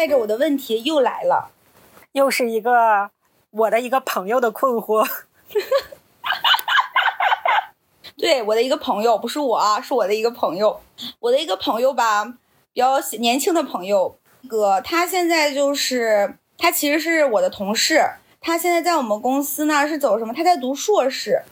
[0.00, 1.50] 带着我的问题又来了，
[2.12, 3.10] 又是一个
[3.50, 5.06] 我的一个朋友的困惑。
[8.16, 10.80] 对，我的一个朋友，不是我啊，是我的一个朋友。
[11.18, 12.24] 我的一个朋友吧，
[12.72, 14.16] 比较年轻的朋友，
[14.48, 18.02] 哥，他现在就是他其实是我的同事，
[18.40, 20.32] 他现在在我们公司呢是走什么？
[20.32, 21.42] 他在读硕士，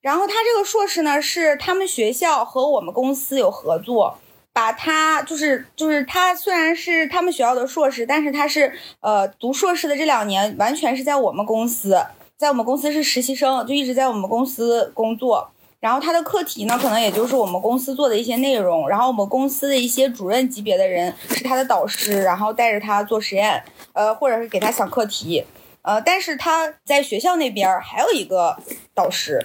[0.00, 4.16] 然后他这个硕士呢是他们学校和我们公司有合作。
[4.52, 12.04] 把他就是就是他虽然是他们学校的硕士，但是他是呃读硕士的这两年完全是在我们公司，
[12.36, 15.50] 在我们公司是实习生，就一直在我们公司工作。
[15.78, 18.86] 然后他的课题呢，可能也就是我们公司做的一些内容。
[18.86, 25.42] 然后我们公司的一些主任级别的人是他的导师，然后带着他做实验，呃，或者是给他想课题，
[25.80, 28.54] 呃，但是他在学校那边还有一个
[28.94, 29.42] 导师。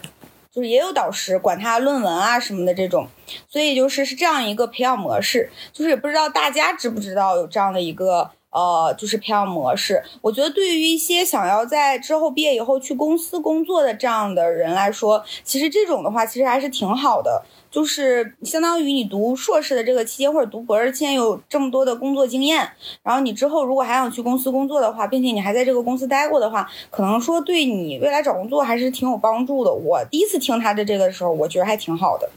[0.56, 3.10] 就是也有导师管他论文啊什么的这种，
[3.50, 10.02] 所以就是是这样一个培养模式，就是也不知道大家知不知道有这样的一个呃，就是培养模式。
[10.22, 17.44] 我觉得对于一些想要在之后毕业以后去公司工作的这样的人来说，其实这种的话其实还是挺好的。
[17.70, 22.66] 就是相当于你读硕士的这个期间，或者读博士期间有这么多的工作经验，
[23.04, 29.74] 然后你之后如果还想去公司工作的话，并且你还在这个公司待过的话，可能说对你未来找工作还是挺有帮助的。
[29.74, 32.30] 我第一次听他的这个的时候，我觉得还挺好的，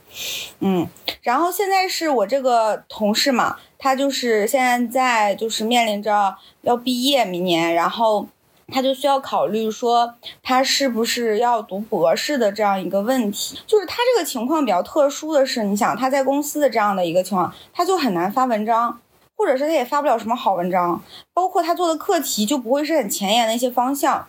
[0.61, 0.89] 嗯。
[1.23, 8.29] 然后现在是我这个同事嘛，他就是现在在就是面临着要毕业，明年，然后。
[8.71, 13.59] 他就需要考虑说，他是不是要读博士的这样一个问题。
[13.67, 19.01] 就是他这个情况比较特殊的是，你想他在公司的这样的一个情况，他就很难发文章，
[19.35, 21.03] 或者是他也发不了什么好文章，
[21.33, 24.29] 包括他做的课题就不会是很前沿的一些方向。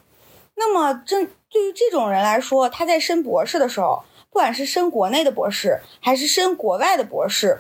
[0.56, 1.18] 那么，这
[1.50, 7.60] 对于这种人来说，他在申博士的时候，不管是申国内的博士还是申国外的博士，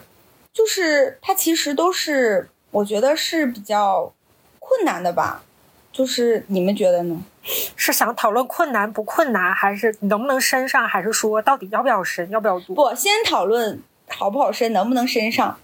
[0.53, 4.13] 就是它其实都是我觉得是比较
[4.59, 5.43] 困难的吧。
[5.91, 7.23] 就是你们觉得呢？
[7.75, 12.75] 是想讨论困难不困难，还是能不能升上，还是说到底要不要升，要不要读？
[12.75, 15.59] 不，先讨论好不好升，能不能升上，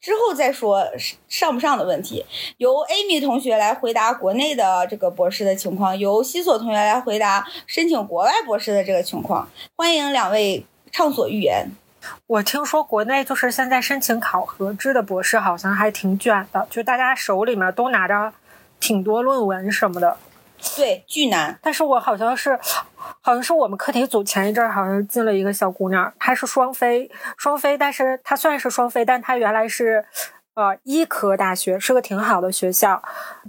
[0.00, 0.86] 之后再说
[1.28, 2.24] 上不上的问题。
[2.56, 9.48] 由 Amy 同学来回答国内的这个博士的情况，由西索同学来回答申请国外博士的这个情况。
[9.76, 11.68] 欢迎两位畅所欲言。
[12.26, 18.32] 我听说国内就是现在申请考核制的博士好像还挺卷的，就大家手里面都拿着。
[18.80, 20.16] 挺多论文什么的，
[20.76, 21.58] 对，巨难。
[21.60, 22.56] 但是我好像是，
[23.28, 30.02] 好像是我们课题组前一阵儿好像进了一个小姑娘，她是双非，双非，但是她虽然是双非，但她原来是，
[30.54, 33.02] 呃，医科大学，是个挺好的学校。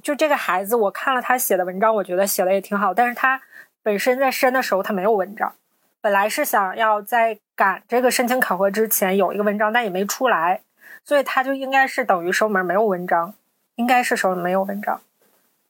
[0.04, 2.94] 就这个孩子，我看了她写的文章，我觉得写的也挺好。
[2.94, 3.42] 但是她
[3.82, 5.54] 本身在申的时候她没有文章，
[6.02, 10.60] 本来是想要在赶这个申请考核之前有一个文章，但也没出来，
[11.06, 13.34] 所以她就应该是等于收门没有文章，
[13.76, 15.00] 应该是手里没有文章。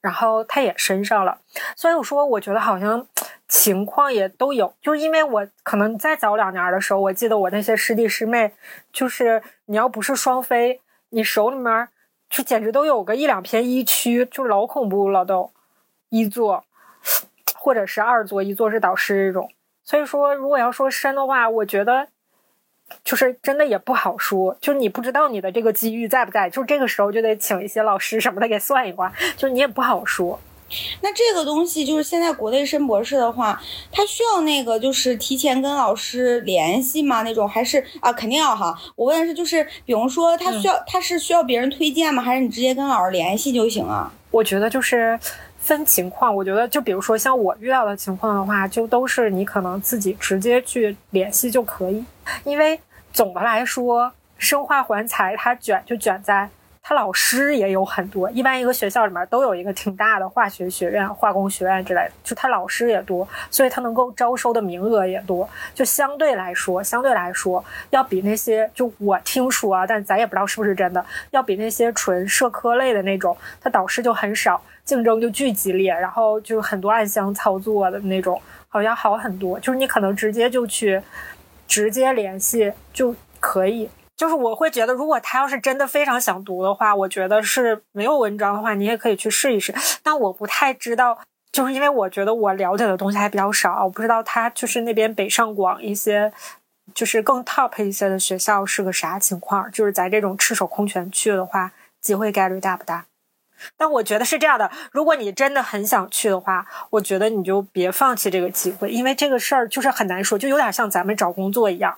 [0.01, 1.39] 然后他也升上了，
[1.75, 3.05] 所以我说，我觉得好像
[3.49, 8.53] 情况也都有，就是因为我可能再早两年的时候，我记得我那些师弟师妹，
[8.93, 10.79] 就是你要不是双非，
[11.09, 11.89] 你手里面
[12.29, 15.51] 就简直都有个一两篇一区，就老恐怖了都，
[16.07, 16.63] 一座
[17.55, 19.51] 或者是二座，一座是导师这种。
[19.83, 22.07] 所以说，如果要说深的话，我觉得。
[23.03, 30.39] 就是真的也不好说，就是你不知道你的这个机遇在不在，就这个时候就得请一些老师什么的给算一卦，就是你也不好说。
[31.01, 33.61] 那这个东西就是现在国内申博士的话，
[33.91, 37.23] 他需要那个就是提前跟老师联系吗？
[37.23, 38.77] 那种还是啊，肯定要哈。
[38.95, 42.21] 我问的是，就是比如说他需要他是需要别人推荐吗？
[42.21, 44.11] 还是你直接跟老师联系就行啊？
[44.31, 45.19] 我觉得就是
[45.57, 46.35] 分情况。
[46.35, 52.03] 我觉得就比如说像我遇到的情况的话，就都是你可能自己直接去联系就可以。
[52.43, 52.79] 因为
[53.11, 56.49] 总的来说，生化环材它卷就卷在
[56.89, 65.47] 他老师也有很多，一般一个学校里面都有一个挺大的化学学院、化工学院之类的，就他老师也多，所以他能够招收的名额也多。
[65.75, 79.59] 就相对来说，相对来说，要比那些就我听说啊，但咱也不知道是不是真的，要比那些纯社科类的那种，他导师就很少，竞争就巨激烈，然后就很多暗箱操作的那种，好像好很多。
[79.59, 80.99] 就是你可能直接就去。
[81.67, 83.87] 直接联系就可以。
[84.19, 89.73] 就是我会觉得，如果他要是真的非常想读的话，我觉得是没有文章的话，你也可以去试一试。
[90.03, 91.17] 但我不太知道，
[91.53, 96.33] 就是因为我觉得我了解的东西还比较少，我不知道他就是那边北上广一些，
[96.93, 99.71] 就是更 top 一些的学校是个啥情况。
[99.71, 103.05] 就是在这种赤手空拳去的话，机会概率大不大？
[103.77, 111.95] 但我觉得是这样的，如果你真的很想去的话，我觉得你就别放弃这个机会，因为这个事儿就是很难说，就有点像咱们找工作一样。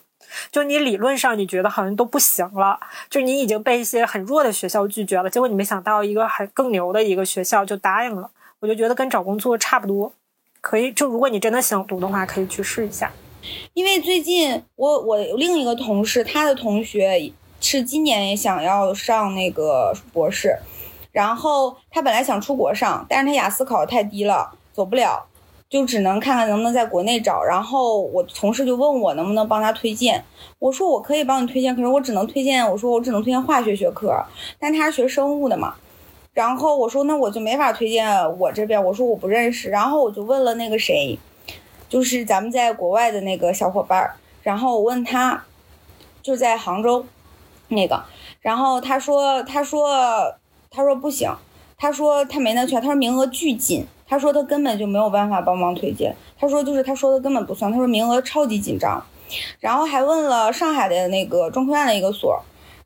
[0.51, 2.80] 就你理论上你觉得好像都不行了，
[3.10, 8.30] 就你已经被一些很弱的学校拒绝了，结果你没想到一个很更牛的一个学校就答应了，
[8.60, 10.13] 我就觉得跟找工作差不多，
[10.62, 13.12] 可以就如果你真的想读的话，可以去试一下。
[13.74, 20.56] 因为最近我我另一个同事，他的同学是今年也想要上那个博士，
[21.12, 25.25] 然后他本来想出国上，但是他雅思考的太低了，走不了。
[25.71, 30.21] 就只能看看能不能在国内找，然后我同事就问我能不能帮他推荐，
[30.59, 34.13] 我说我可以帮你推荐，可是我只能推荐，我说我只能推荐化学学科，
[34.59, 35.75] 但他是学生物的嘛，
[36.33, 41.18] 然后我说那我就没法推荐我这边，我说我不认识，然后我就问了那个谁，
[41.88, 44.12] 就是咱们在国外的那个小伙伴，
[44.44, 45.45] 然后我问他，
[46.21, 47.06] 就在杭州，
[47.69, 48.03] 那个，
[48.41, 50.35] 然后他说他说
[50.69, 51.33] 他说不行，
[51.77, 53.88] 他说他没那权，他说名额巨紧。
[54.12, 59.02] 他说他根本就没有办法帮忙推荐，他说就是他说的根本不算，他说名额超级紧张，
[59.62, 62.38] 然后还问了上海的那个中科院的一个所，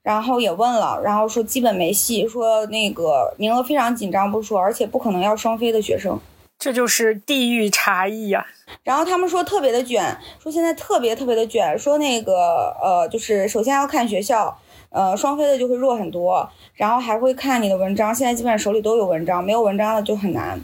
[0.04, 6.19] 然后也问了，然后说基本没戏，说那个名额非常紧张不说，而且不可能要双非的学生，
[6.60, 8.45] 这就是地域差异呀。
[8.83, 14.56] 然后他们说特别的卷，说现在特别特别的卷，说那个呃就是首先要看学校，
[14.92, 20.62] 呃双非的就会弱很多，然后还会看你的文章，现在基本上手里都有文章，没有文章的就很难。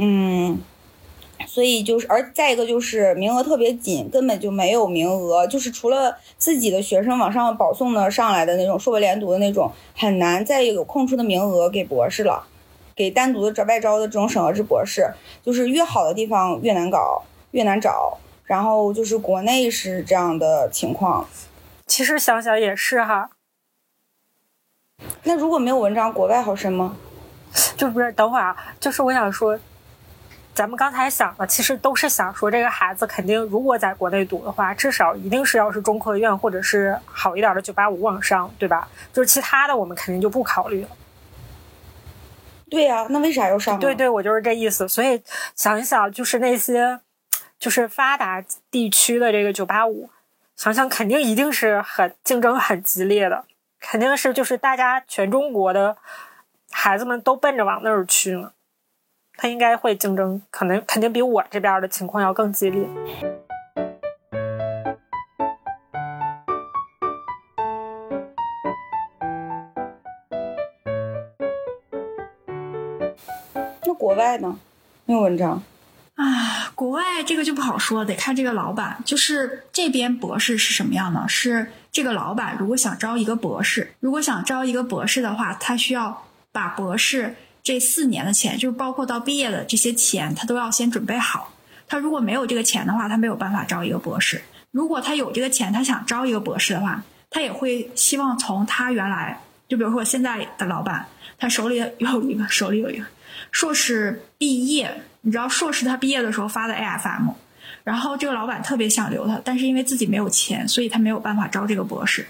[0.00, 0.60] 嗯，
[1.44, 12.46] 所以就是，而再一个就是名额特别紧，根本就没有名额，就是除了自己的学生往上保送的上来的那种硕博连读的那种，很难再有空出的名额给博士了，
[12.94, 15.10] 给单独的招外招的这种审核制博士，
[15.44, 21.26] 就是越好的地方越难搞，越难找，然后就是国内是这样的情况。
[21.88, 23.30] 其实想想也是哈，
[25.24, 26.96] 那如果没有文章，国外好申吗？
[27.76, 29.58] 就不是，等会儿啊，就是我想说。
[30.58, 38.88] 咱们刚才想的，其实都是想说，这个孩子肯定如果在国内读的话，至少一定是要是中科院或者是好一点的九八五往上，对吧？
[39.12, 40.88] 就是其他的我们肯定就不考虑了。
[42.68, 43.78] 对呀，那为啥要上？
[43.78, 44.88] 对对，我就是这意思。
[44.88, 45.22] 所以
[45.54, 46.98] 想一想，就是那些
[47.60, 50.10] 就是发达地区的这个九八五，
[50.56, 53.44] 想想肯定一定是很竞争很激烈的，
[53.78, 55.96] 肯定是就是大家全中国的
[56.72, 58.50] 孩子们都奔着往那儿去呢。
[59.40, 62.84] 他应该会竞争，可能肯定比我这边的情况要更激烈。
[73.86, 74.58] 那国外呢？
[75.04, 75.62] 没有文章
[76.16, 76.72] 啊？
[76.74, 78.98] 国外这个就不好说，得看这个老板。
[79.04, 81.24] 就是这边博士是什么样呢？
[81.28, 87.36] 是这个老板如果想招一个博士，如果想招一个博士的话，他需要把博士。
[87.68, 91.52] 这四年的钱，就是包括到毕业的这些钱，他都要先准备好。
[91.86, 94.40] 他如果没有这个钱的话，他没有办法招一个博士。
[94.70, 101.04] 如果他有这个钱，他想招一个博士的话，他也会希望从他原来，就比如说我现在的老板，
[101.36, 103.04] 他手里有一个，手里有一个
[103.52, 107.32] 硕士毕业，你知道硕士他毕业的时候发的 AFM，
[107.84, 112.26] 然后这个老板特别想留他，但是因为自己没有钱，所以他没有办法招这个博士。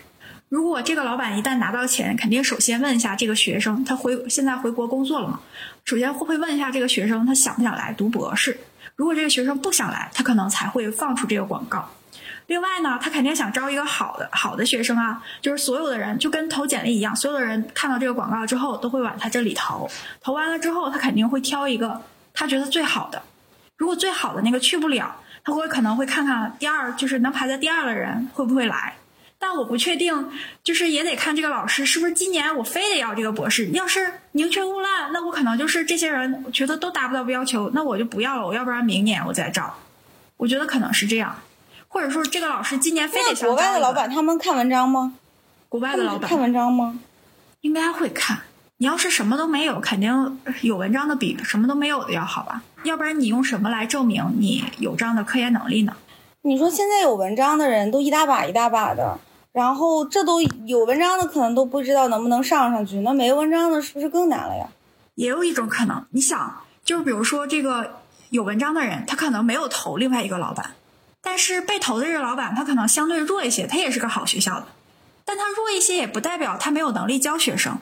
[0.48, 5.40] 如果这个老板一旦拿到钱，肯定首先问一下这个学生，他回现在回国工作了嘛？
[5.84, 8.58] 首先会会问一下这个学生，他想不想来读博士？
[8.96, 11.90] 如果这个学生不想来，他可能才会放出这个广告。
[12.46, 19.86] 另外呢，他肯定想招一个好的好的学生啊，就是所有的人就跟投简历一样，所有的人看到这个广告之后都会往他这里投，
[20.22, 22.00] 投完了之后，他肯定会挑一个
[22.32, 23.22] 他觉得最好的。
[23.76, 25.14] 如果最好的那个去不了，
[25.44, 28.94] 他会可能会看看第二，就是能排在第二的人会不会来。
[29.40, 30.30] 但我不确定，
[30.64, 33.68] 就是也得看这个老师是不是今年我非得要这个博士。
[33.70, 38.46] 要是宁缺毋滥，那我可能就是这些人觉得都达不到要求，那我就不要了。
[38.46, 39.72] 我要不然明年我再招。
[40.36, 41.36] 我觉得可能是这样，
[41.86, 43.48] 或者说这个老师今年非得上。
[43.48, 45.14] 国外的老板他们看文章吗？
[45.68, 46.98] 国外的老板看文章吗？
[47.60, 48.40] 应该会看。
[48.78, 52.62] 你要是什么都没有，肯定有文章的比什么都没有的要好吧？
[52.84, 55.94] 要不然你用什么来证明你有这样的科研能力呢？
[56.42, 59.18] 你说现在有文章的人都一大把一大把的。
[59.58, 63.00] 然后这都有文章的，可能都不知道能不能上上去。
[63.00, 64.68] 那没文章的，是不是更难了呀？
[65.16, 67.94] 也有一种可能，你想，就是比如说这个
[68.30, 70.74] 有文章的人，他可能没有投另外一个老板，
[71.20, 74.66] 但是被投的这个老板，他可能相对弱一些，他也是个好学校的。
[75.24, 77.80] 但他弱一些也不代表他没有能力教学生。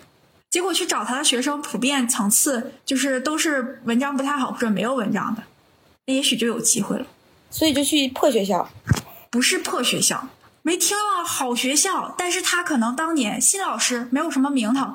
[0.49, 5.42] 结果去找他的学生，普遍层次就是都是文章不太好或者没有文章的，
[6.06, 7.04] 那也许就有机会了。
[7.50, 8.66] 所以就去破学校，
[9.28, 10.26] 不是破学校，
[10.66, 14.94] 没听到好学校，但是他可能当年新老师没有什么名头，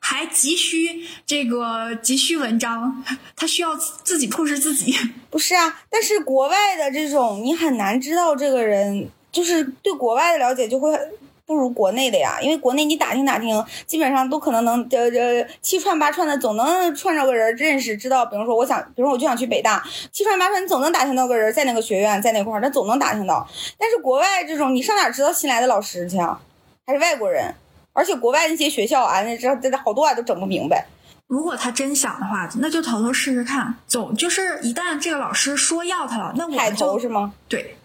[0.00, 3.04] 还急需这个急需文章，
[3.36, 4.92] 他需要自己 push 自己。
[5.30, 10.98] 不是啊，但是国外的这种你很难知道这个人，就是对国外的了解就会。
[11.46, 18.24] 不如国内的呀，因为国内你打听打听，基本上都可能能呃呃七串八串的，总能串着个人认识知道。
[18.24, 23.46] 比如说，我想，比如说我就想去北大，七串八串你总能打听到个人在那个学院，在那块儿，他总能打听到。
[23.78, 26.40] 但是国外这种，你上哪知道新来的老师去啊？
[26.86, 27.54] 还是外国人？
[27.92, 30.86] 而且国外那些学校啊，那这这好多啊都整不明白。
[31.26, 33.74] 如果他真想的话，那就偷偷试试看。
[33.86, 37.34] 总就是一旦这个老师说要他了，那我们就是吗？
[37.48, 37.76] 对。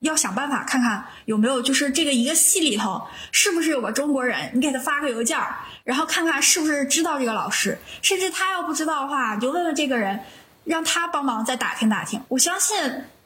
[0.00, 4.50] 要想办法看看有没有，就是这个一个系里头是不是有个中国人？
[4.52, 5.38] 你给他发个邮件，
[5.84, 7.78] 然后看看是不是知道这个老师。
[8.02, 10.20] 甚至他要不知道的话，你就问问这个人，
[10.64, 12.20] 让他帮忙再打听打听。
[12.28, 12.76] 我相信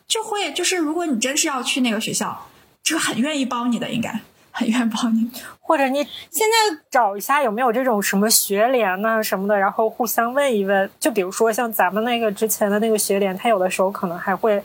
[0.07, 2.47] 就会，就是如果你真是要去那个学校，
[2.85, 4.21] 就很愿意帮你的，应该
[4.53, 5.29] 很愿意帮你。
[5.59, 5.99] 或者你
[6.31, 10.89] 现在找一下有没有这种什么学联呐什么的，然后互相问一问。
[11.01, 14.63] 就比如说像咱们那个之前的那个学联，他有的时候可能还会。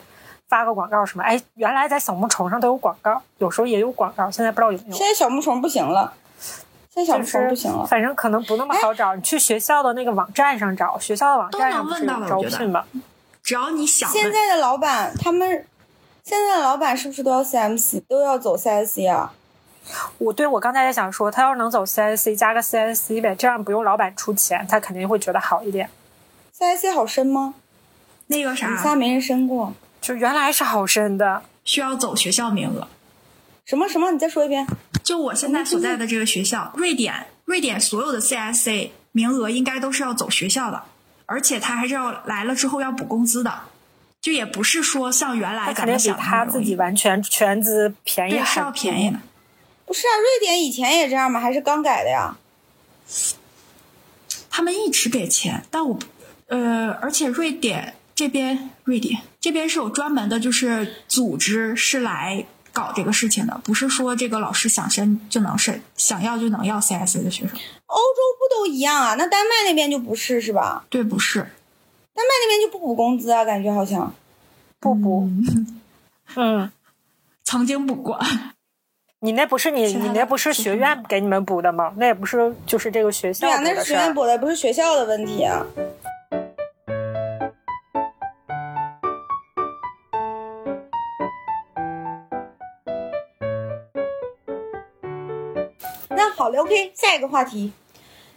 [0.48, 1.24] 发个广告什么？
[1.24, 4.94] 哎，原来在小木虫上都有广告，有时候也有广告，现在不知道有没有。
[4.94, 6.14] 现在小木虫不行了，
[6.94, 7.86] 现在小木虫不行了。
[7.86, 12.86] 反正可能不那么好找，你去学校的那个网站上找，学校的网站上问到招聘吧。
[13.44, 14.10] 只要你想。
[14.10, 15.66] 现在的老板他们，
[16.24, 19.34] 现在的老板是不是都要 CMC，都要走 CSC 啊？
[20.18, 25.88] 我对我刚才也想说，他要是能走 CSC 加个 CSC 呗，这样不用老板出钱，他肯定会觉得好一点。
[26.58, 27.54] CSC 好深吗？
[28.28, 29.74] 那个啥，你仨没人申过。
[30.06, 32.88] 就原来是好申的，需要走学校名额。
[33.66, 34.12] 什么什么？
[34.12, 34.68] 你再说一遍。
[35.04, 40.84] 就我现在所在的这个学校，瑞典，瑞典所有的 CSA 名额应该都是要走学校的，
[41.26, 43.62] 而且他还是要来了之后要补工资的，
[44.22, 49.20] 就也不是说像原来咱们想他自己完全全资便宜，是要便宜的。
[49.88, 51.40] 不是啊，瑞典以前也这样吗？
[51.40, 52.38] 还是刚改的呀？
[54.52, 55.98] 他们一直给钱，但我
[56.46, 57.96] 呃，而且瑞典。
[58.18, 67.50] 这边瑞典这边是有专门的，就是组织是来搞这个事情的，不是说这个老师想申就能申，想要就能要 CSA 的学生。
[67.86, 69.14] 欧洲不都一样啊？
[69.14, 70.84] 那丹麦那边就不是是吧？
[70.90, 71.42] 对，不是。
[71.42, 73.46] 丹麦那边就不补工资啊？
[73.46, 74.12] 感觉好像
[74.80, 75.30] 不补。
[76.36, 76.72] 嗯，
[77.44, 78.20] 曾经补过。
[79.20, 81.94] 你那不是你你那不是学院给你们补的吗？
[81.98, 83.46] 那也不是就是这个学校。
[83.46, 85.64] 对啊，那是学院补的，不是学校的问题啊。
[96.32, 97.72] 好了，OK，下一个话题，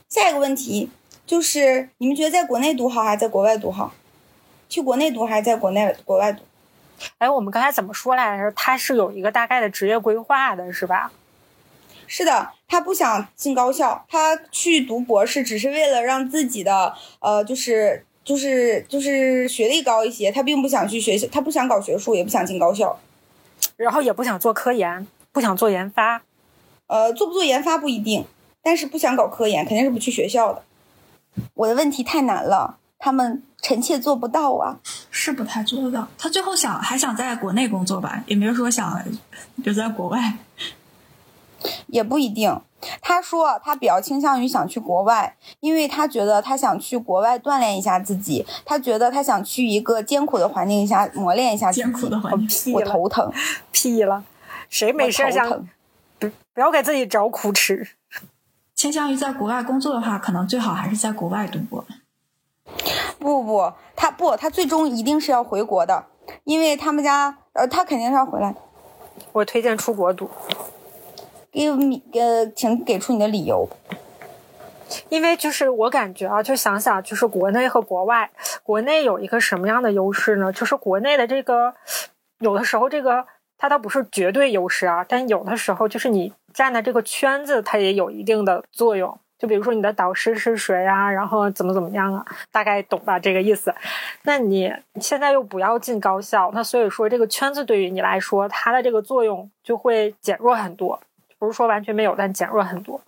[0.08, 0.90] 下一个问题
[1.26, 3.92] 就是你们觉得在国内读好还是在国外读好？
[4.68, 6.42] 去国内读还是在国内国外读？
[7.18, 8.50] 哎，我们刚才怎么说来着？
[8.52, 11.12] 他是有一个大概的职业规划的，是吧？
[12.06, 20.32] 是的，他不想进高校，他去读博士只是为了让自己的呃，就是就是就是学历高一些。
[20.32, 22.98] 他并不想去学校，他不想搞学术，也不想进高校，
[23.76, 26.22] 然后也不想做科研，不想做研发。
[26.88, 28.24] 呃，做不做研发不一定，
[28.62, 30.62] 但是不想搞科研，肯定是不去学校的。
[31.54, 34.80] 我的问题太难了，他们臣妾做不到啊，
[35.10, 36.08] 是不太做得到。
[36.18, 39.00] 他最后想还想在国内工作吧，也没有说想
[39.56, 40.34] 留在国外，
[41.86, 42.60] 也不一定。
[43.02, 52.72] 他说他比较倾向于想去国外，因为他觉得他想去国外锻炼一下自己，他觉得他想去一个艰苦的环境下磨练一下艰苦的环境。
[52.72, 53.32] 我头疼，
[53.72, 54.24] 屁了，
[54.70, 55.66] 谁没事想？
[56.18, 57.88] 不不要给自己找苦吃。
[58.74, 61.84] 倾向于在国外工作的话，可能最好还是在国外读博。
[63.18, 66.04] 不不不，他不，他最终一定是要回国的，
[66.44, 68.54] 因为他们家呃，他肯定是要回来。
[69.32, 70.30] 我推荐出国读。
[71.50, 73.68] 给你呃，请给出你的理由。
[75.08, 78.30] 因为就是我感觉啊，就想想就是国内和国外，
[78.62, 80.52] 国内有一个什么样的优势呢？
[80.52, 81.74] 就是国内的这个
[82.38, 83.26] 有的时候这个。
[83.58, 89.18] 它倒不是绝对优势啊，但有的时候就是你站的这个圈子，它也有一定的作用。
[89.38, 93.72] 就比如说你的导师是谁啊，然后怎么怎么样啊，大概懂吧这个意思。
[94.22, 101.00] 那你现在又不要进高校，那所以说这个圈子对于你来说，它的这个作用就会减弱很多，
[101.38, 103.00] 不是说完全没有，但减弱很多。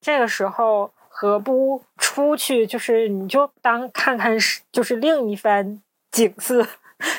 [0.00, 6.66] 这个时候何不出去，就是你就当看看是就是另一番景色，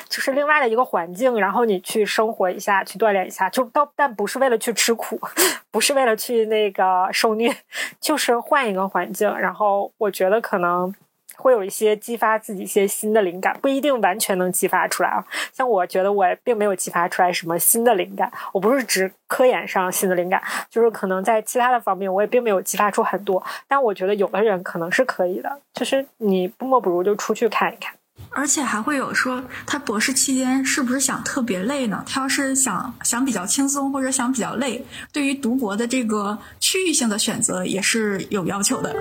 [0.08, 5.20] 就是另外的一个环境，然后你去生活一下，去锻炼一下，就到但不是为了去吃苦，
[5.70, 7.54] 不是为了去那个受虐，
[8.00, 9.32] 就是换一个环境。
[9.38, 10.94] 然后我觉得可能。
[11.36, 15.24] 会有一些激发自己一些新的灵感，不一定完全能激发出来啊。
[15.54, 23.42] 像我觉得我并没有激发出来什么新的灵感，我不是指科研上新的灵感，就是可能在其他的方面我也并没有激发出很多。
[23.66, 27.94] 但我觉得有的人可能是可以的，就是你不莫不如就出去看一看。
[28.28, 32.04] 而且还会有说他博士期间是不是想特别累呢？
[32.06, 38.94] 他要是想想比较轻松或者想比较累，对于读博的这个区域性的选择也是有要求的。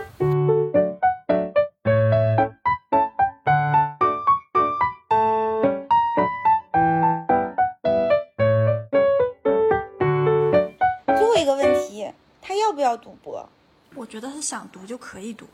[11.08, 12.08] 最后一个问题，
[12.42, 13.48] 他要不要读博，
[13.96, 15.46] 我觉得他想读就可以读。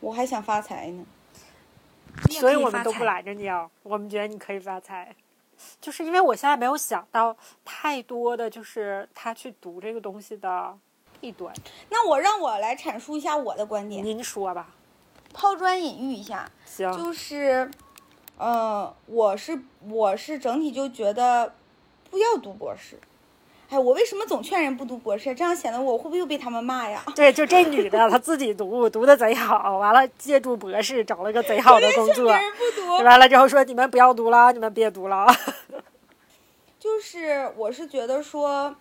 [0.00, 1.04] 我还想发财呢，
[2.30, 3.68] 所以我们都不拦着你啊。
[3.82, 5.14] 我们觉得你可以发财，
[5.80, 10.76] 就是因为我现在没有想到太多的就是他去读这个东西的
[11.20, 11.54] 弊端。
[11.90, 14.04] 那我让我来阐述一下我的观点。
[14.04, 14.68] 您说吧，
[15.32, 16.50] 抛砖引玉一下。
[16.64, 17.70] 行，就是，
[18.38, 21.54] 嗯，我是我是整体就觉得
[22.10, 22.98] 不要读博士。
[23.72, 25.34] 哎，我为什么总劝人不读博士？
[25.34, 27.02] 这样显得我会不会又被他们骂呀？
[27.16, 32.26] 对，就这女的，她自己读，读的贼好，完了借助博士找了个贼好的工作。
[32.26, 35.26] 别人不读，完了之后说你们不要读了，你们别读了。
[36.78, 38.76] 就是我是觉得说，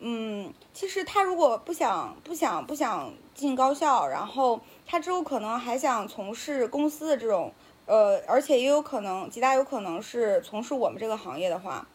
[0.00, 7.52] 嗯，其实他如果不想不想不想进高校，然后他之后可能还想从事公司的这种，
[7.86, 11.86] 呃，而且也有可能极大有可能是从事我们这个行业的话。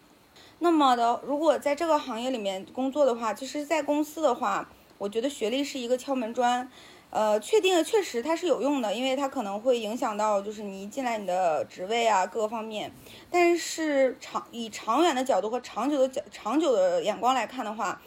[0.60, 6.68] 那么的，如果在这个行业里面工作的话，其实，在公司的话，我觉得学历是一个敲门砖，
[7.12, 12.92] 呃，确定确实它是有用的，因为它可能会影响到就是你一进来你的职位啊各个方面。
[13.30, 18.02] 但是长以长远的角度和长久的角长久的眼光来看的话，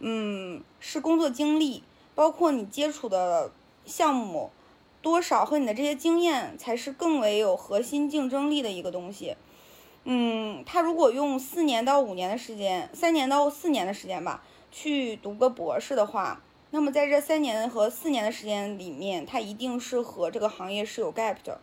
[0.00, 1.82] 嗯，是工作经历，
[2.14, 3.50] 包括你接触的
[3.86, 4.50] 项目
[5.00, 9.36] 多少和你的这些经验，才是更为有核心竞争力的一个东西。
[10.06, 21.58] 嗯，他如果用四年到五年的时间，三年到四年的时间吧，去读个博士的话，那么在这三年和四年的时间里面，他一定是和这个行业是有 gap 的，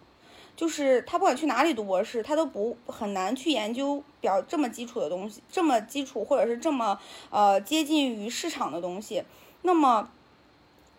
[0.56, 7.00] 就是他不管去哪里读博士，他都不很难去研究表这么基础的东西，这么基础或者是这么
[7.30, 9.24] 呃接近于市场的东西，
[9.62, 10.10] 那么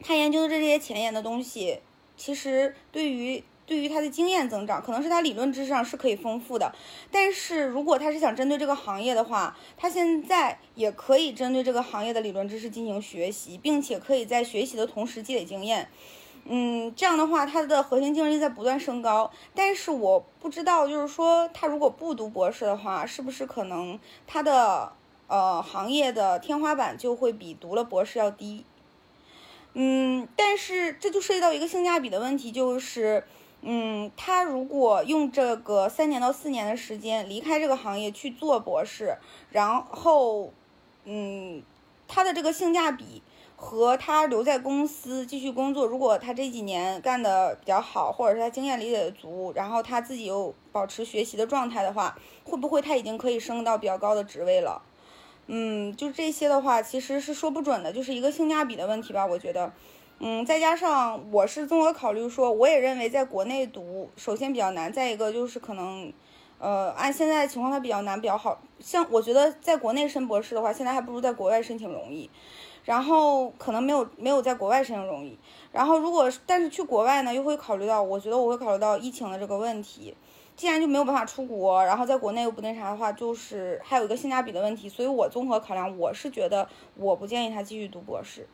[0.01, 1.81] 他研究的这些前沿的东西，
[2.17, 3.43] 其实对于。
[3.73, 6.71] 对于他的经验增长，可能是他理论知识上是可以丰富的，
[7.11, 15.89] 但是如果他是想针对这个行业的话，他现在也可以针对这个行业的理论知识进行学习，并且可以在学习的同时积累经验。
[16.45, 19.31] 嗯，这样的话，他的核心竞争力在不断升高。
[19.55, 24.93] 但是我不知道，就是说他如果不读博士的话，是不是可能他的
[25.29, 28.67] 呃行业的天花板就会比读了博士要低？
[29.73, 33.25] 嗯，但是这就涉及到一个性价比的问题，就是。
[33.65, 39.15] 嗯，他如果用这个三年到四年的时间离开这个行业去做博士，
[39.51, 40.53] 然后，
[41.05, 41.63] 嗯，
[42.09, 43.23] 他的这个性价比
[43.55, 54.83] 和他留在公司继续工作，如果他这几年干的比较好，或者是他经验积累足，然后他自己又保持学习的状态的话，会不会他已经可以升到比较高的职位了？
[55.47, 59.73] 嗯，就这些的话，其实是说不准的，就是一个性价比的问题吧，我觉得。
[60.25, 66.13] 嗯，再加上我是综合考虑说，我也认为在国内读，首先比较难，再一个就是可能，
[66.61, 72.31] 呃，按现在的情况它比较难，比较好像我觉得在国内申博士的话，现在还不如在国外申请容易，
[72.85, 75.37] 然后可能没有没有在国外申请容易，
[75.73, 80.17] 然后如果但是去国外呢，又会考虑到，我觉得我会考虑到疫情的这个问题，
[80.55, 88.47] 既然就没有办法出国，然后在国内又不那啥的话，就是还有一个性价比的问题，所以我综合考量，我是觉得我不建议他继续读博士。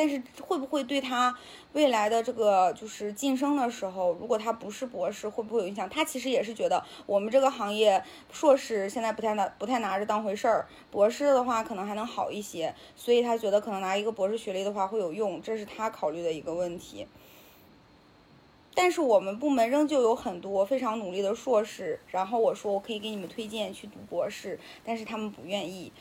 [0.00, 1.36] 但是会不会对他
[1.74, 5.86] 未来的这个就是晋升的时候，如果他不是博士，会不会有影响？
[5.90, 17.06] 他其实也是觉得我们这个行业硕士现在不太拿不太拿着当回事儿，博士的话可能还能好一些，所以他觉得可能拿一个博士学历的话会有用，这是他考虑的一个问题。
[18.72, 25.92] 但是我们部门仍旧有很多非常努力的硕士，然后我说我可以给你们推荐去读博士，但是他们不愿意。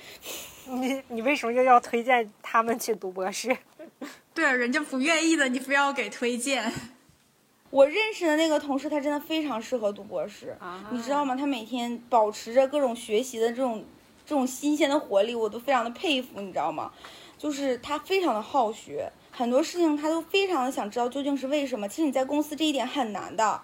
[0.67, 3.57] 你你为什么又要推荐他们去读博士？
[4.33, 6.71] 对啊，人家不愿意的，你非要给推荐。
[7.69, 10.57] 我认识的那个同事，他真的非常适合读博士，
[10.91, 11.35] 你知道吗？
[11.35, 13.85] 他每天保持着各种学习的这种
[14.25, 16.91] 这种新鲜的活力，我都非常的佩服，你知道吗？
[17.37, 19.11] 就是他非常的好学。
[19.31, 21.87] 很多事情他都非常的想知道究竟是为什么。
[21.87, 23.61] 其实你在公司这一点很难的，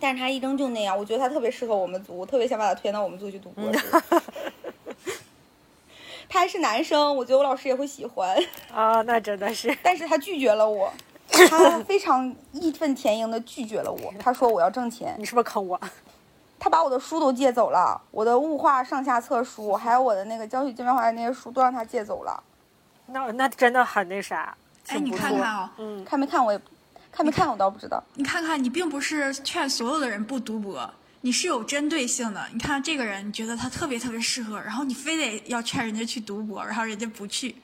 [0.00, 3.84] 但是他一扔就那样，我觉得他特别适合我们组，我特别想把他推到我们组去读博士。
[6.32, 8.34] 他还是男生，我觉得我老师也会喜欢。
[8.74, 9.76] 啊，那真的是。
[9.82, 10.90] 但是他拒绝了我，
[11.28, 14.14] 他非常义愤填膺的拒绝了我。
[14.18, 15.14] 他说我要挣钱。
[15.18, 15.78] 你是不是坑我？
[16.58, 22.42] 他把我的书都借走了，我的物化上下册书，还有我的那个教学界面化的那些书都让他借走了。
[23.08, 24.56] 那那真的很那啥。
[24.88, 26.58] 哎，你看看哦，嗯，看没看我也，
[27.12, 28.02] 看没看我倒不知道。
[28.14, 30.88] 你看看，你并不是劝所有的人不读博。
[31.22, 37.54] 你是有针对性的，你看这个人，你觉得他特别特别适合，然后你非得要劝人家去读博，然后人家不去，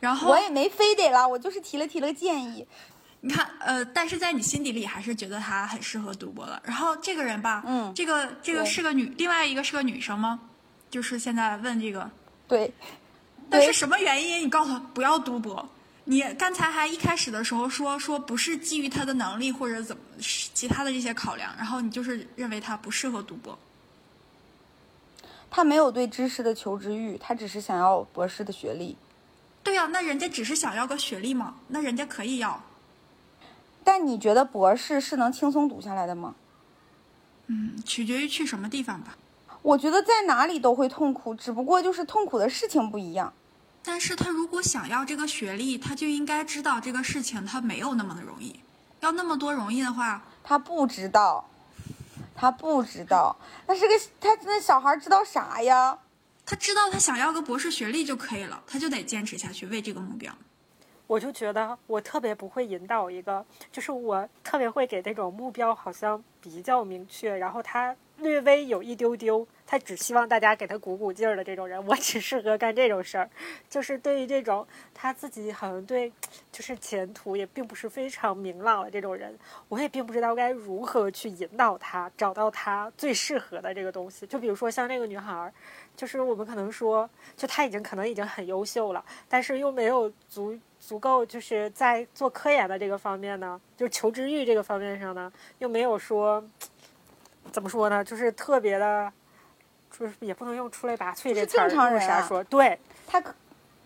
[0.00, 2.66] 然后我也没非得啦，我就是提了提了个建议。
[3.20, 6.60] 你看，呃，但是在你心底里还是觉得他很适合读博了。
[6.64, 10.38] 然后这个人吧，嗯，这个这个是个女，另外一个是个女生吗？
[10.90, 12.10] 就是现在问这个，
[12.46, 12.70] 对，
[13.48, 14.42] 但是什么原因？
[14.42, 15.66] 你告诉他不要读博。
[16.04, 23.58] 你刚才还一开始的时候说说不是基于他的能力或者怎么其他的这些考量，然后你就是认为他不适合读博。
[25.50, 28.96] 他没有对知识的求知欲，他只是想要博士的学历。
[29.62, 32.62] 对呀，那人家只是想要个学历嘛，那人家可以要。
[33.82, 36.34] 但你觉得博士是能轻松读下来的吗？
[37.46, 39.16] 嗯，取决于去什么地方吧。
[39.62, 43.32] 我觉得在哪里都会痛苦，只不过就是痛苦的事情不一样。
[43.84, 48.58] 但是他如果想要这个学历，他就应该知道这个事情他没有那么的容易。
[49.00, 51.44] 要那么多容易的话，他不知道，
[52.34, 55.98] 他不知道，那是个他那小孩知道啥呀？
[56.46, 60.32] 他知道他想要个博士学历就可以了，他就得坚持下去为这个目标。
[61.06, 69.46] 我就觉得我特别不会引导一个，就是我特别会给那种目标好像比较明确，然后他略微有一丢丢。
[69.66, 73.28] 他只希望大家给他鼓鼓劲儿的这种人，我只适合干这种事儿。
[73.68, 76.12] 就是对于这种他自己好像对，
[76.52, 79.36] 就是前途也并不是非常明朗的这种人，
[79.68, 84.26] 我也并不知道该如何去引导他找到他最适合的这个东西。
[84.26, 85.52] 就比如说像这个女孩儿，
[85.96, 96.44] 就是我们可能说，就她已经可能已经很优秀了，但是又没有足足够，就是在做科研的这个方面呢，就求知欲这个方面上呢，又没有说
[97.50, 99.12] 怎么说呢，就是特别的。
[99.96, 102.42] 说也不能用出类拔萃这词儿，正啥说？
[102.44, 103.22] 对他，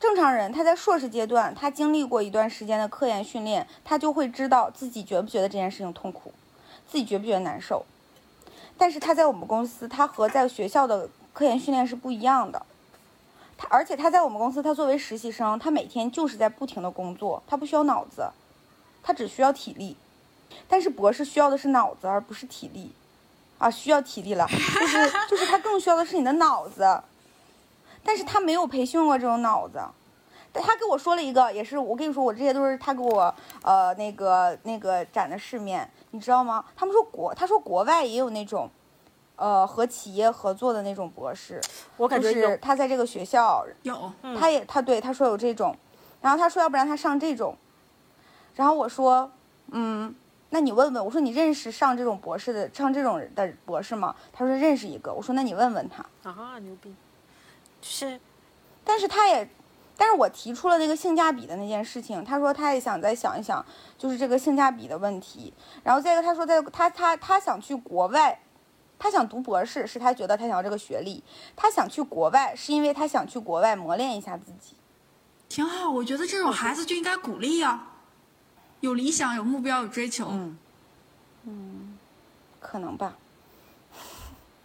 [0.00, 6.32] 正常人他在硕士阶段，他经历过一段时间的科研训练，他就会知道自己觉不觉得这件事情痛苦，
[6.86, 7.84] 自己觉不觉得难受。
[8.76, 12.64] 但是他在我们公司，他和在学校的科研训练是不一样的。
[13.56, 18.30] 他而且他在我们公司，他作为实习生，他每天就是在不停的工作，他不需要脑子，
[19.02, 19.96] 他只需要体力。
[20.68, 22.92] 但是博士需要的是脑子，而不是体力。
[23.58, 27.02] 啊，需要体力了，就是就是他更需要的是你的脑子，
[28.04, 29.80] 但是他没有培训过这种脑子，
[30.52, 36.64] 但他跟我说了一个，也是我跟你说，我这些都是他给我呃那个那个展的世面，你知道吗？
[36.76, 38.70] 他们说国，他说国外也有那种，
[39.34, 41.60] 呃和企业合作的那种博士，
[41.96, 45.76] 我感觉是他在这个学校有，他也他对他说有这种，
[46.20, 47.56] 然后他说要不然他上这种，
[48.54, 49.28] 然后我说
[49.72, 50.14] 嗯。
[50.50, 54.16] 那你问问我说你认识上这种博士的上这种的博士吗？
[54.32, 55.12] 他说认识一个。
[55.12, 56.94] 我说那你问问他啊，牛逼！
[57.82, 58.18] 是，
[58.82, 59.48] 但是他也，
[59.96, 63.64] 但是我提出了那个性价比的那件事情，他说他也想再想一想，
[63.98, 65.52] 就是这个性价比的问题。
[65.84, 68.40] 然后再一个，他说在他他他想去国外，
[68.98, 71.22] 他想读博士，是他觉得他想要这个学历。
[71.54, 74.74] 他想去国外，是因为他想去国外磨练一下自己。
[75.48, 77.86] 挺好，我觉得这种孩子就应该鼓励呀。
[78.80, 80.28] 有理想，有目标，有追求。
[80.30, 80.58] 嗯，
[81.44, 81.98] 嗯，
[82.60, 83.16] 可能吧。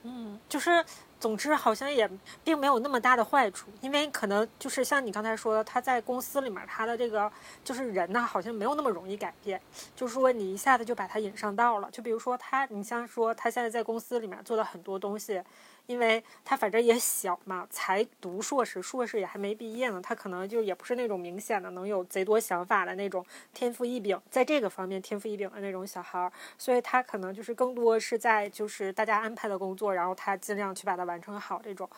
[0.03, 0.83] 嗯，就是，
[1.19, 2.09] 总之好像也
[2.43, 7.31] 并没有那么大的坏处，因为可能就是像你刚才说的，他在公司里面，他的这个
[7.63, 9.61] 就是人呢，好像没有那么容易改变。
[9.95, 11.89] 就是说，你一下子就把他引上道了。
[11.89, 15.41] 就比如说他，你像说他现在在公司里面做了很多东西。
[15.85, 31.89] 因为他反正也小嘛，才读硕士，硕士也还没毕业呢，他可能就也不是那种明显的能有贼多想法的那种天赋异禀，在这个方面天赋异禀的那种小孩儿，所以他可能就是更多是在就是大家安排的工作，然后他尽量去把它完成好这种。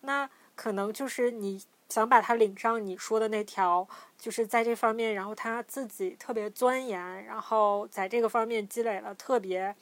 [0.00, 3.86] 那可能就是你想把他领上你说的那条，
[4.18, 9.74] 就是在这方面，然后他自己特别钻研，然后在这个方面积累了特别。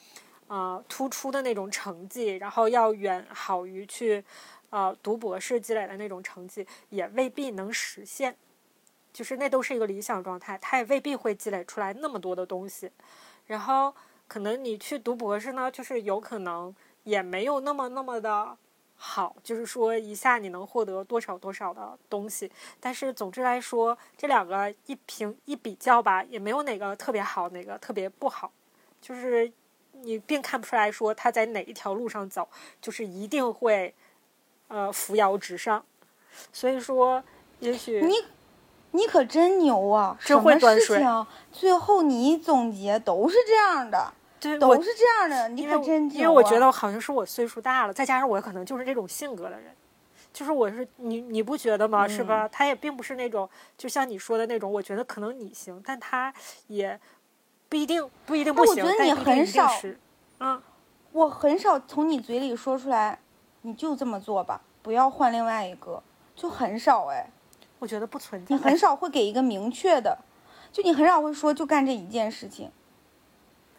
[0.48, 4.24] 呃，突出的那种成绩，然后要远好于去，
[4.70, 8.36] 呃，读博士积累的那种成绩，也未必能实现。
[9.12, 12.92] 就是那都是一个理想状态，他也未必会积累出来那么多的东西。
[13.46, 13.92] 然后，
[14.28, 18.56] 可能你去读博士呢，就是有可能也没有那么那么的
[18.94, 22.52] 好，就是说一下你能获得多少多少的东西。
[22.78, 28.52] 但是总之来说，这两个一评一比较吧，也没有哪个特别好，哪个特别不好，
[29.00, 29.52] 就是。
[30.02, 32.48] 你并看不出来说他在哪一条路上走，
[32.80, 33.94] 就是一定会
[34.68, 35.84] 呃扶摇直上。
[36.52, 37.22] 所以说，
[37.60, 38.14] 也许你
[38.90, 40.18] 你可真牛啊！
[40.24, 41.02] 真会端水。
[41.50, 44.12] 最后你一总结都是这样的，
[44.60, 45.48] 都是这样的。
[45.48, 49.74] 你可真因为我觉得好像是我岁数大了，再加上我可能就是这种性格的人。
[50.32, 52.06] 就是我是你你不觉得吗？
[52.06, 52.46] 是吧？
[52.48, 54.70] 他也并不是那种，就像你说的那种。
[54.70, 56.30] 我觉得可能你行，但他
[56.66, 57.00] 也
[57.68, 58.84] 不一定不一定不行。
[58.84, 59.70] 我觉得你很少，
[60.40, 60.62] 嗯，
[61.12, 63.18] 我很少从你嘴里说出来，
[63.62, 66.02] 你就这么做吧，不要换另外一个，
[66.34, 67.28] 就很少哎。
[67.78, 68.54] 我觉得不存在。
[68.54, 70.16] 你很少会给一个明确的，
[70.72, 72.70] 就你很少会说就干这一件事情，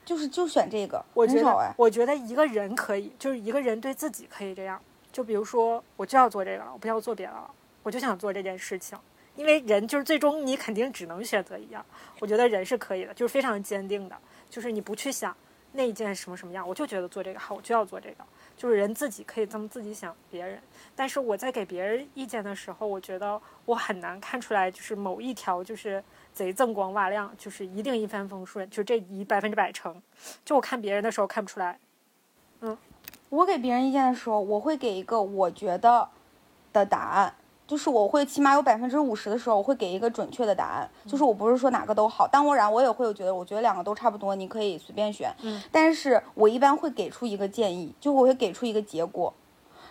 [0.05, 1.03] 就是就选这个。
[1.15, 4.79] 我觉得，我觉得一个人可以，就是一个人对自己可以这样。
[5.11, 7.49] 就比如说，我就要做这个了，我不要做别的了，
[7.81, 8.95] 我就想做这件事情。
[9.37, 11.85] 因为人就是最终你肯定只能选择一样。
[12.19, 14.17] 我觉得人是可以的，就是非常坚定的，
[14.49, 15.33] 就是你不去想
[15.71, 18.25] 那一件什么什么样，我就觉得做这个好，我就要做这个。
[18.57, 20.59] 就是人自己可以这么自己想别人，
[20.95, 30.01] 但是我在给别人意见的时候，我觉得我很难看出来，就是某一条就是贼锃光瓦亮，就是一定一帆风顺，就这一百分之百成。
[30.43, 31.79] 就我看别人的时候看不出来，
[32.61, 32.75] 嗯。
[33.29, 36.07] 我给别人意见的时候，我会给一个我觉得
[36.71, 37.35] 的答案，
[37.67, 40.89] 就是我会起码有百分之五十的时候，我会给一个准确的答案。
[41.05, 45.29] 就是我不是说哪个都好，当然我也会有觉得，我觉得两个都差不多，你可以随便选。
[45.41, 45.61] 嗯。
[45.69, 49.33] 但是我一般会给出一个建议，就我会给出一个结果，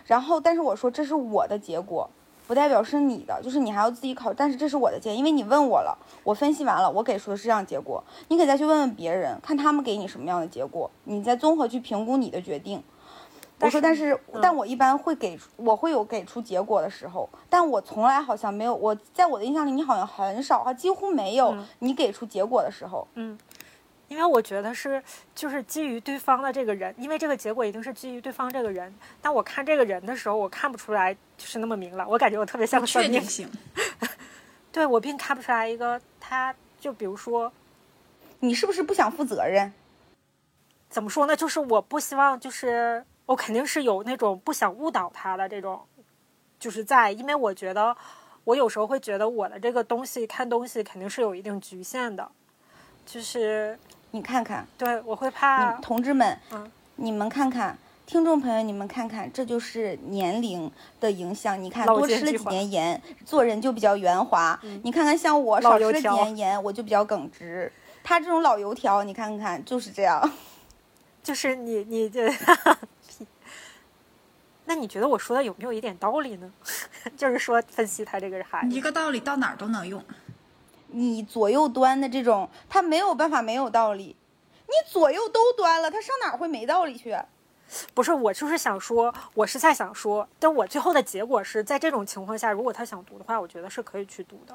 [0.05, 2.09] 然后但是我说这是我的结果，
[2.47, 4.33] 不代表是你的，就是你还要自己考。
[4.33, 12.81] 但是这是我的建议，因为你问我了，我分析完了，我给出的是这样结果，你可以再去问问别人，看他们给你什么样的结果，你再综合去评估你的决定。
[13.59, 23.07] 我说，但是，但我一般会给，我会有给出结果的时候，但我从来好像没有，我在我的印象里，你好像很少，啊，几乎没有你给出结果的时候。
[23.15, 23.35] 嗯，
[24.09, 25.01] 因为我觉得是，
[25.33, 28.93] 就是基于对方的这个人，因为这个结果一定是基于对方这个人。
[29.23, 33.23] 但我看这个人的时候，我看不出来就是那么明朗，我感觉我特别像个算命。
[34.71, 37.51] 对我并看不出来一个，他就比如说，
[38.39, 39.73] 你是不是不想负责任？
[40.89, 41.35] 怎么说呢？
[41.35, 43.03] 就是我不希望就是。
[43.27, 45.79] 我肯定是有那种不想误导他的这种，
[46.57, 47.95] 就是在，因为我觉得
[48.45, 52.27] 我有时候会觉得我的这个东西看东西肯定是有一定局限的，
[53.05, 53.77] 就是
[54.11, 61.61] 你看看，对我会怕同志们，嗯，你们看看，听众朋友你们看看，这就是年龄的影响。
[61.61, 64.57] 你看多吃了几年盐，做人就比较圆滑。
[64.83, 67.69] 你看看像我少吃了几年盐，我就比较耿直。
[68.05, 70.31] 他这种老油条，你看看就是这样，
[71.21, 72.33] 就是你你这。
[74.69, 76.51] 那你觉得我说的有没有一点道理呢？
[77.15, 80.03] 就是说分析他这个孩子，一个道理到哪儿都能用。
[80.89, 84.15] 你左右端的这种，他没有办法没有道理。
[84.65, 87.17] 你左右都端了，他上哪儿会没道理去？
[87.93, 94.53] 不是，我就是想说，我是在想说，但我最后的结果是在这种情况下，如果他想读的话，我觉得是可以去读的。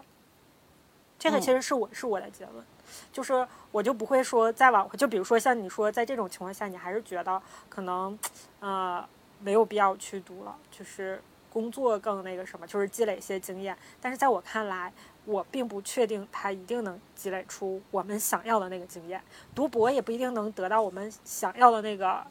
[1.19, 2.63] 这个其实是我是我的结论，
[3.11, 8.19] 就是我就不会说再往回，就比如说像你说，在这种情况下，你还是觉得可能，
[8.61, 9.03] 呃。
[9.43, 13.77] 没有必要去读了，就是工作更那个什么，就是积累一些经验。
[14.01, 14.93] 但是在我看来，
[15.25, 19.23] 我并不确定他一定能积累出我们想要的那个经验。
[19.55, 22.25] 读博也不一定能得到我们想要的那个，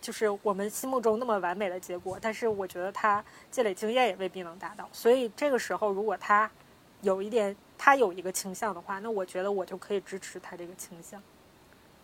[0.00, 2.18] 就是我们心目中那么完美的结果。
[2.20, 4.88] 但是我觉得他积累经验也未必能达到。
[4.92, 6.50] 所以这个时候，如果他
[7.02, 11.22] 有一点，他有一个倾向的话，那我觉得我就可以支持他这个倾向。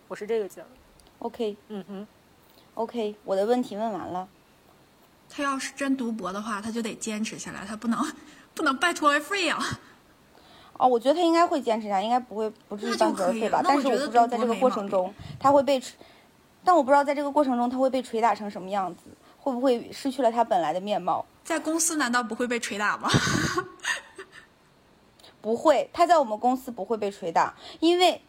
[0.07, 0.71] 我是这个结论。
[1.19, 2.07] OK，嗯哼
[2.73, 4.27] ，OK，我的问题问完了。
[5.35, 7.99] 他要是真读博的话，他就得坚持下来，他不能
[8.53, 9.57] 不能拜托而废呀。
[10.77, 13.61] 哦，我觉得他应该会坚持下，应该不会不至于半途而废吧。
[13.63, 15.81] 但是我不知道在这个过程中他会被，
[16.63, 19.03] 但我不知道在这个过程中他会被捶打成什么样子，
[19.39, 21.25] 会不会失去了他本来的面貌？
[21.43, 23.09] 在公司难道不会被捶打吗？
[25.41, 28.21] 不会，他在我们公司不会被捶打，因为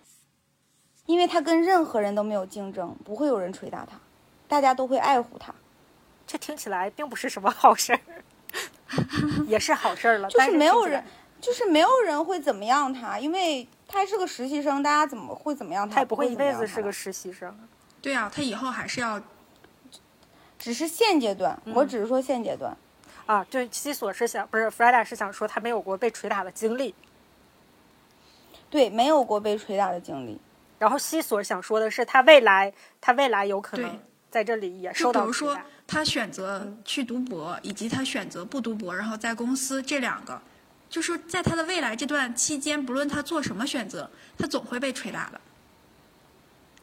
[1.07, 4.01] 因为他跟任何人都没有竞争，不会有人捶打他，
[4.49, 5.55] 大家都会爱护他。
[6.27, 8.01] 这听起来并不是什么好事儿，
[9.47, 10.29] 也是好事儿了。
[10.29, 11.05] 就是没有人，
[11.41, 15.97] 就是没有人会怎么样他，因为他还是个实习生，大家怎么会怎么样他？
[15.97, 17.57] 他也不会一辈子是个实习生。
[18.01, 19.21] 对啊，他以后还是要，
[20.59, 22.77] 只是现阶段，我只是说现阶段。
[23.27, 26.95] 啊，对，西索是想不是弗莱达是想说他没有过被捶打的经历。
[28.69, 30.39] 对，没有过被捶打的经历。
[30.79, 33.99] 然后西索想说的是，他未来，他未来有可能
[34.31, 35.65] 在这里也受到捶打。
[35.87, 40.41] 他选择去读博，以及他选择不读博，然后在公司这两个，
[40.89, 45.41] 就是在他的未来这段期间，不论他做什么选择，他总会被捶打的。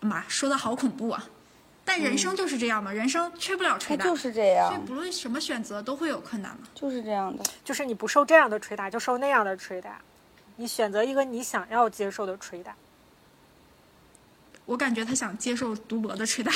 [0.01, 1.27] 妈，说的好恐怖啊！
[1.83, 6.67] 但人生就是这样嘛，人生缺不了他捶打，就是这样所以，不论什么选择都会有困难嘛。
[6.75, 7.43] 就是这样的。
[7.63, 9.99] 就是你不受这样的捶打，就受那样的捶打。
[10.57, 12.75] 你选择一个你想要接受的捶打。
[14.65, 16.51] 我感觉他想接受读博的捶打，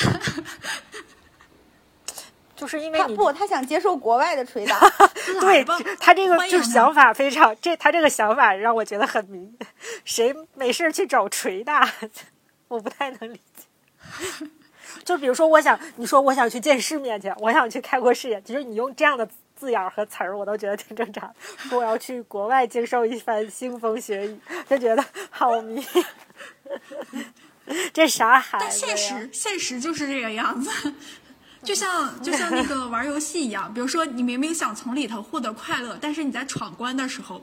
[2.56, 4.80] 就是因为你他不，他想接受国外的捶 打。
[5.40, 5.64] 对
[6.00, 9.52] 他这个就是想法非常，这他这个想法让我觉得很迷。
[10.04, 11.88] 谁没事儿去找捶打？
[12.68, 14.46] 我不太能理解。
[15.04, 21.32] 就比如说，我想你说我想去见世面去，我想去开阔视野，就是你用这样的字眼儿和词儿，我都觉得挺正常。
[21.58, 25.84] 说我要去国外接受一番腥风血雨，就觉得好迷。
[27.92, 28.96] 这啥孩但子呀？
[28.96, 30.94] 现实现实就是这个样子。
[31.62, 37.42] 就像 就像那个玩游戏一样，比如说你明明想从里头获得快乐，但是你在闯关的时候，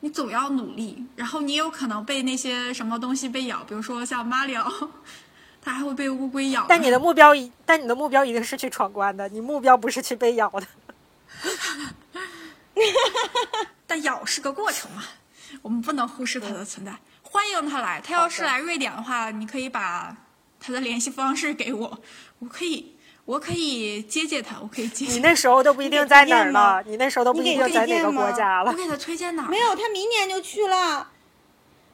[0.00, 4.72] 你总要努力，然后你有可能被那些什么东西被咬，比如说像马里奥，
[5.62, 6.66] 它还会被乌龟咬。
[6.68, 10.66] 但你的目标一，但你的目标一定是去闯关的，你目标不是去被咬的。
[13.86, 15.02] 但咬是个过程嘛，
[15.62, 16.94] 我们不能忽视它的存在。
[17.22, 20.16] 欢迎他来，他要是来瑞典的话，你可以把
[20.58, 22.00] 他的联系方式给我，
[22.38, 22.96] 我可以，
[23.30, 25.12] 我可以接接他，我可以接接。
[25.12, 28.72] 你那时候都不一定在哪儿呢，你那时候都不一定在哪个国家了。
[28.72, 29.48] 我给他推荐哪儿？
[29.48, 31.08] 没有，他明年就去了，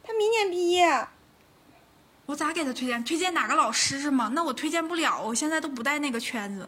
[0.02, 1.06] 他明年毕业。
[2.24, 3.04] 我咋给他推荐？
[3.04, 4.30] 推荐哪个老师是吗？
[4.32, 6.66] 那我推荐不了，我现在都不在那个圈子。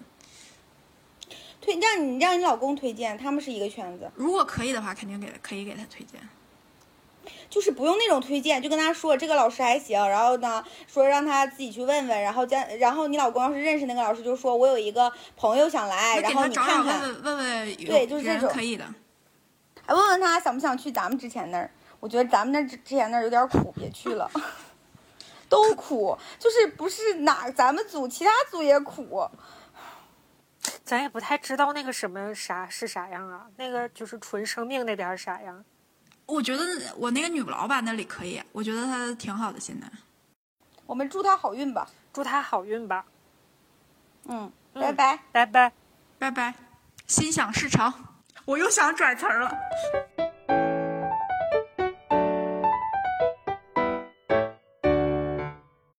[1.62, 6.20] 推让你让你老公推荐，他们是一个圈子，如果可以的话，肯定给他可以给他推荐。
[7.50, 18.84] 就是不用那种推荐，就跟他说这个老师还行，然后呢说让他自己去问问，然后将然后你老公要是认识那个老师，就说我有一个朋友想来，然后你找找问看看，问问对就是这种可以的。
[19.86, 21.70] 还问问他想不想去咱们之前那儿。
[22.00, 24.30] 我觉得咱们那之之前那儿有点苦，别去了，
[25.48, 29.28] 都苦，就是不是哪咱们组，其他组也苦。
[30.84, 35.64] 咱也不太知道那个什么啥是啥样啊，那个就是纯生命那边儿啥样。
[36.28, 36.62] 我觉得
[36.96, 39.58] 我那个女老板那里可以，我觉得她挺好的。
[39.58, 39.90] 现在
[40.84, 43.04] 我们祝她好运吧，祝她好运吧，
[44.26, 45.18] 嗯，嗯拜拜。
[45.32, 45.72] 拜拜。
[46.18, 46.54] 拜拜，
[47.06, 47.92] 心想事成。
[48.44, 50.27] 我又想转词儿了。